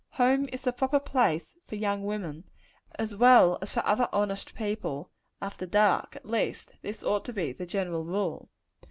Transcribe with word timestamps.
Home 0.13 0.49
is 0.51 0.63
the 0.63 0.73
proper 0.73 0.99
place 0.99 1.59
for 1.67 1.75
young 1.75 2.03
women, 2.03 2.43
as 2.97 3.15
well 3.15 3.59
as 3.61 3.73
for 3.75 3.85
other 3.85 4.09
honest 4.11 4.55
people, 4.55 5.11
after 5.43 5.67
dark; 5.67 6.15
at 6.15 6.25
least 6.25 6.71
this 6.81 7.03
ought 7.03 7.23
to 7.25 7.33
be 7.33 7.51
the 7.51 7.67
general 7.67 8.03
rule. 8.03 8.49